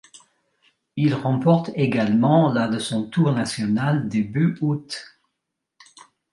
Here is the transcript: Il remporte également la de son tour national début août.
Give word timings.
Il 0.95 1.13
remporte 1.13 1.69
également 1.75 2.51
la 2.51 2.67
de 2.67 2.79
son 2.79 3.03
tour 3.07 3.33
national 3.33 4.07
début 4.09 4.57
août. 4.61 4.97